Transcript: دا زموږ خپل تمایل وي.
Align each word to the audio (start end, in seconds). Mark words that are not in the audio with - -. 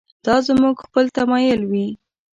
دا 0.25 0.35
زموږ 0.47 0.75
خپل 0.85 1.05
تمایل 1.17 1.61
وي. 1.71 1.87